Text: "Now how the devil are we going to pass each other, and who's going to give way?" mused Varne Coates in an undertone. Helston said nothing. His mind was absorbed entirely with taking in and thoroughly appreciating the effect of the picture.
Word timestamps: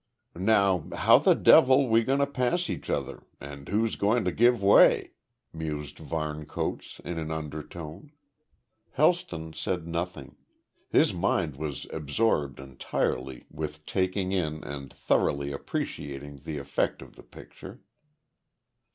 "Now 0.33 0.85
how 0.95 1.19
the 1.19 1.35
devil 1.35 1.83
are 1.83 1.87
we 1.87 2.01
going 2.03 2.17
to 2.17 2.25
pass 2.25 2.71
each 2.71 2.89
other, 2.89 3.21
and 3.39 3.69
who's 3.69 3.95
going 3.95 4.25
to 4.25 4.31
give 4.31 4.63
way?" 4.63 5.11
mused 5.53 5.99
Varne 5.99 6.47
Coates 6.47 6.99
in 7.05 7.19
an 7.19 7.29
undertone. 7.29 8.11
Helston 8.93 9.53
said 9.53 9.85
nothing. 9.85 10.37
His 10.89 11.13
mind 11.13 11.55
was 11.55 11.85
absorbed 11.93 12.59
entirely 12.59 13.45
with 13.51 13.85
taking 13.85 14.31
in 14.31 14.63
and 14.63 14.91
thoroughly 14.91 15.51
appreciating 15.51 16.39
the 16.45 16.57
effect 16.57 17.03
of 17.03 17.15
the 17.15 17.21
picture. 17.21 17.81